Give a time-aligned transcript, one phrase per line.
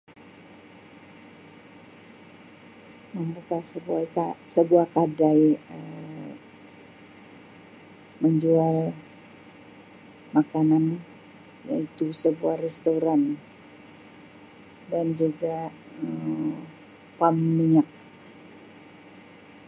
[3.13, 3.57] Membuka
[4.53, 5.43] sebuah kadai
[8.21, 8.77] menjual
[10.35, 10.85] makanan
[11.69, 13.23] iaitu sebuah restoran
[14.91, 15.57] dan juga
[16.03, 16.51] Um
[17.19, 17.85] pam minyak.